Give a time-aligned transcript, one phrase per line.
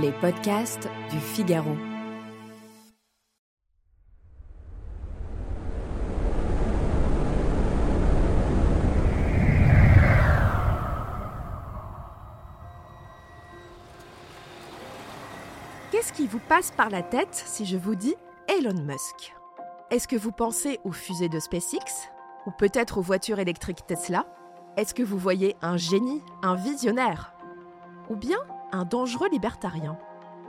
[0.00, 1.76] Les podcasts du Figaro.
[15.90, 18.14] Qu'est-ce qui vous passe par la tête si je vous dis
[18.48, 19.34] Elon Musk?
[19.90, 22.08] Est-ce que vous pensez aux fusées de SpaceX?
[22.46, 24.24] Ou peut-être aux voitures électriques Tesla?
[24.78, 27.34] Est-ce que vous voyez un génie, un visionnaire?
[28.08, 28.38] Ou bien
[28.72, 29.98] un dangereux libertarien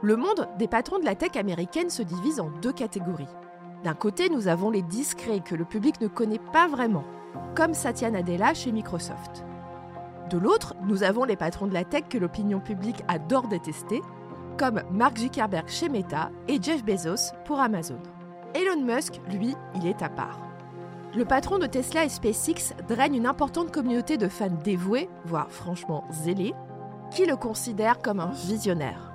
[0.02, 3.27] Le monde des patrons de la tech américaine se divise en deux catégories.
[3.84, 7.03] D'un côté, nous avons les discrets que le public ne connaît pas vraiment,
[7.55, 9.43] comme Satya Nadella chez Microsoft.
[10.29, 14.01] De l'autre, nous avons les patrons de la tech que l'opinion publique adore détester,
[14.57, 17.99] comme Mark Zuckerberg chez Meta et Jeff Bezos pour Amazon.
[18.55, 20.40] Elon Musk, lui, il est à part.
[21.15, 26.05] Le patron de Tesla et SpaceX draine une importante communauté de fans dévoués, voire franchement
[26.12, 26.53] zélés,
[27.13, 29.13] qui le considèrent comme un visionnaire.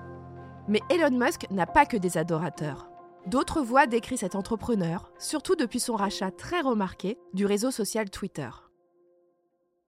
[0.68, 2.88] Mais Elon Musk n'a pas que des adorateurs.
[3.26, 8.48] D'autres voix décrivent cet entrepreneur, surtout depuis son rachat très remarqué du réseau social Twitter.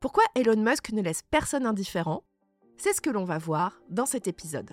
[0.00, 2.24] Pourquoi Elon Musk ne laisse personne indifférent?
[2.78, 4.70] C'est ce que l'on va voir dans cet épisode.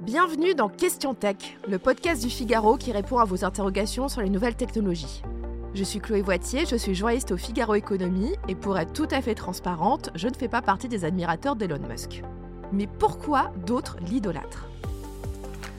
[0.00, 4.30] Bienvenue dans Question Tech, le podcast du Figaro qui répond à vos interrogations sur les
[4.30, 5.22] nouvelles technologies.
[5.74, 9.22] Je suis Chloé Voitier, je suis journaliste au Figaro Économie et pour être tout à
[9.22, 12.22] fait transparente, je ne fais pas partie des admirateurs d'Elon Musk.
[12.72, 14.68] Mais pourquoi d'autres l'idolâtrent?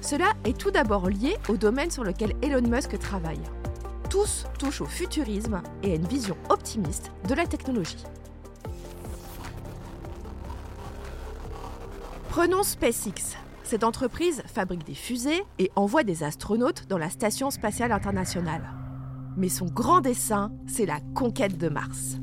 [0.02, 3.42] Cela est tout d'abord lié au domaine sur lequel Elon Musk travaille.
[4.10, 8.04] Tous touchent au futurisme et à une vision optimiste de la technologie.
[12.30, 17.92] Prenons SpaceX, cette entreprise fabrique des fusées et envoie des astronautes dans la Station spatiale
[17.92, 18.83] internationale.
[19.38, 22.18] Mais son grand dessein, c'est la conquête de Mars.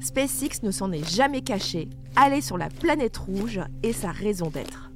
[0.00, 4.90] SpaceX ne s'en est jamais caché, aller sur la planète rouge est sa raison d'être.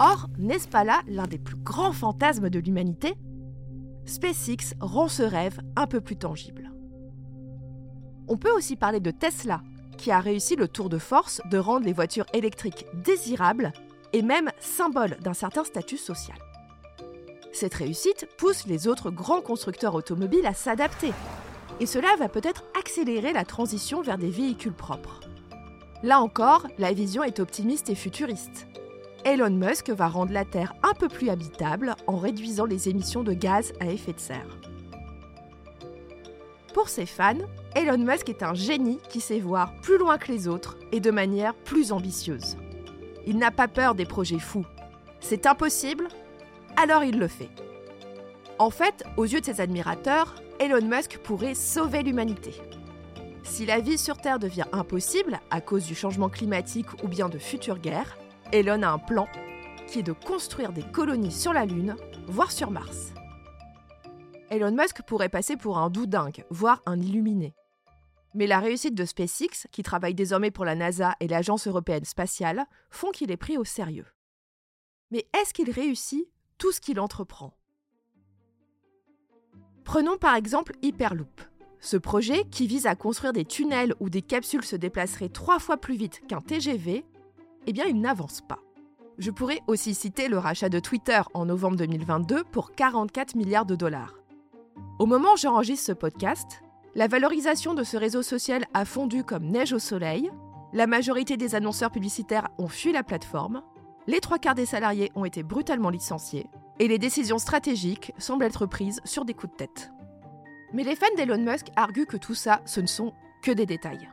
[0.00, 3.14] Or, n'est-ce pas là l'un des plus grands fantasmes de l'humanité?
[4.04, 6.70] SpaceX rend ce rêve un peu plus tangible.
[8.28, 9.62] On peut aussi parler de Tesla,
[9.96, 13.72] qui a réussi le tour de force de rendre les voitures électriques désirables
[14.12, 16.38] et même symbole d'un certain statut social.
[17.52, 21.12] Cette réussite pousse les autres grands constructeurs automobiles à s'adapter,
[21.80, 25.20] et cela va peut-être accélérer la transition vers des véhicules propres.
[26.02, 28.66] Là encore, la vision est optimiste et futuriste.
[29.24, 33.32] Elon Musk va rendre la Terre un peu plus habitable en réduisant les émissions de
[33.32, 34.58] gaz à effet de serre.
[36.72, 37.38] Pour ses fans,
[37.74, 41.10] Elon Musk est un génie qui sait voir plus loin que les autres et de
[41.10, 42.56] manière plus ambitieuse.
[43.26, 44.64] Il n'a pas peur des projets fous.
[45.20, 46.08] C'est impossible
[46.80, 47.50] Alors il le fait.
[48.60, 52.54] En fait, aux yeux de ses admirateurs, Elon Musk pourrait sauver l'humanité.
[53.42, 57.38] Si la vie sur Terre devient impossible à cause du changement climatique ou bien de
[57.38, 58.16] futures guerres,
[58.52, 59.26] Elon a un plan
[59.88, 61.96] qui est de construire des colonies sur la Lune,
[62.28, 63.12] voire sur Mars.
[64.48, 67.56] Elon Musk pourrait passer pour un doudingue, voire un illuminé.
[68.34, 72.66] Mais la réussite de SpaceX, qui travaille désormais pour la NASA et l'Agence européenne spatiale,
[72.88, 74.06] font qu'il est pris au sérieux.
[75.10, 77.54] Mais est-ce qu'il réussit tout ce qu'il entreprend
[79.84, 81.40] Prenons par exemple Hyperloop.
[81.80, 85.76] Ce projet, qui vise à construire des tunnels où des capsules se déplaceraient trois fois
[85.76, 87.04] plus vite qu'un TGV,
[87.66, 88.58] eh bien il n'avance pas.
[89.18, 93.76] Je pourrais aussi citer le rachat de Twitter en novembre 2022 pour 44 milliards de
[93.76, 94.14] dollars.
[94.98, 96.62] Au moment où j'enregistre ce podcast,
[96.94, 100.30] la valorisation de ce réseau social a fondu comme neige au soleil,
[100.72, 103.62] la majorité des annonceurs publicitaires ont fui la plateforme,
[104.08, 106.48] les trois quarts des salariés ont été brutalement licenciés,
[106.78, 109.92] et les décisions stratégiques semblent être prises sur des coups de tête.
[110.72, 114.08] Mais les fans d'Elon Musk arguent que tout ça, ce ne sont que des détails.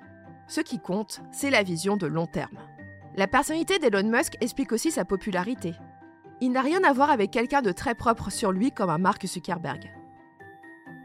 [0.48, 2.60] Ce qui compte, c'est la vision de long terme.
[3.16, 5.74] La personnalité d'Elon Musk explique aussi sa popularité.
[6.42, 9.26] Il n'a rien à voir avec quelqu'un de très propre sur lui comme un Mark
[9.26, 9.90] Zuckerberg.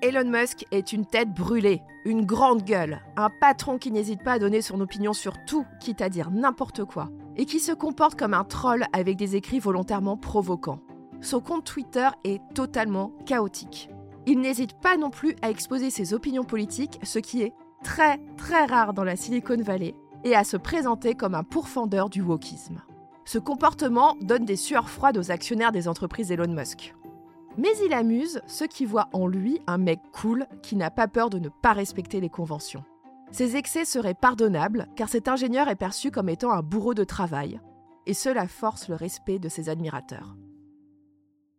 [0.02, 4.38] Elon Musk est une tête brûlée, une grande gueule, un patron qui n'hésite pas à
[4.40, 8.34] donner son opinion sur tout, quitte à dire n'importe quoi, et qui se comporte comme
[8.34, 10.80] un troll avec des écrits volontairement provoquants.
[11.20, 13.90] Son compte Twitter est totalement chaotique.
[14.26, 18.64] Il n'hésite pas non plus à exposer ses opinions politiques, ce qui est très très
[18.66, 19.94] rare dans la Silicon Valley,
[20.24, 22.82] et à se présenter comme un pourfendeur du wokisme.
[23.24, 26.94] Ce comportement donne des sueurs froides aux actionnaires des entreprises Elon Musk.
[27.56, 31.30] Mais il amuse ceux qui voient en lui un mec cool qui n'a pas peur
[31.30, 32.84] de ne pas respecter les conventions.
[33.32, 37.60] Ses excès seraient pardonnables car cet ingénieur est perçu comme étant un bourreau de travail,
[38.06, 40.36] et cela force le respect de ses admirateurs.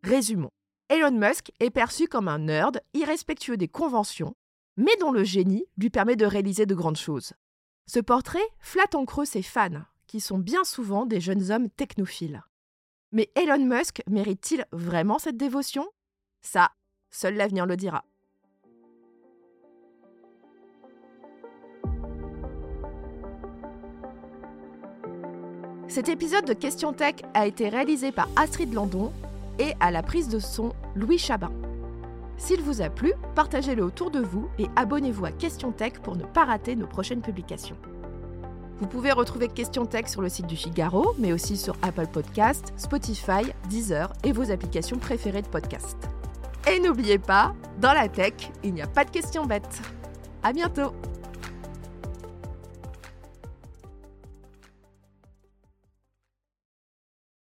[0.04, 0.50] Résumons.
[0.90, 4.34] Elon Musk est perçu comme un nerd irrespectueux des conventions,
[4.76, 7.34] mais dont le génie lui permet de réaliser de grandes choses.
[7.88, 12.44] Ce portrait flatte en creux ses fans, qui sont bien souvent des jeunes hommes technophiles.
[13.14, 15.88] Mais Elon Musk mérite-t-il vraiment cette dévotion?
[16.42, 16.72] Ça,
[17.10, 18.04] seul l'avenir le dira.
[25.92, 29.12] Cet épisode de Question Tech a été réalisé par Astrid Landon
[29.60, 31.52] et à la prise de son Louis Chabin.
[32.38, 36.24] S'il vous a plu, partagez-le autour de vous et abonnez-vous à Question Tech pour ne
[36.24, 37.76] pas rater nos prochaines publications.
[38.80, 42.72] Vous pouvez retrouver Question Tech sur le site du Figaro, mais aussi sur Apple Podcasts,
[42.78, 45.98] Spotify, Deezer et vos applications préférées de podcast.
[46.72, 49.82] Et n'oubliez pas, dans la tech, il n'y a pas de questions bêtes.
[50.42, 50.94] À bientôt!